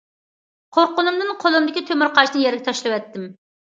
قورققىنىمدىن 0.77 1.31
قولۇمدىكى 1.45 1.87
تۆمۈر 1.93 2.13
قاچىنى 2.19 2.47
يەرگە 2.49 2.71
تاشلىۋەتتىم. 2.73 3.35